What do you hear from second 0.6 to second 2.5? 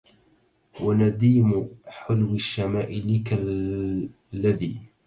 ونديم حلو